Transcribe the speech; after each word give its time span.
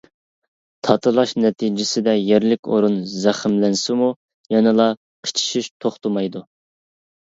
تاتىلاش 0.87 1.33
نەتىجىسىدە 1.43 2.17
يەرلىك 2.31 2.71
ئورۇن 2.73 2.99
زەخىملەنسىمۇ، 3.13 4.11
يەنىلا 4.59 4.93
قىچىشىش 5.31 5.75
توختىمايدۇ. 5.83 6.49